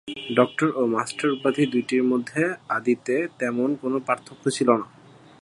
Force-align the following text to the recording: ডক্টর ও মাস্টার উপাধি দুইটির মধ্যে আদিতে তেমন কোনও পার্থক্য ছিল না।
ডক্টর 0.37 0.67
ও 0.75 0.81
মাস্টার 0.87 1.29
উপাধি 1.31 1.63
দুইটির 1.73 2.03
মধ্যে 2.03 2.41
আদিতে 2.69 3.15
তেমন 3.39 3.69
কোনও 3.81 3.97
পার্থক্য 4.07 4.43
ছিল 4.57 4.69
না। 4.73 4.87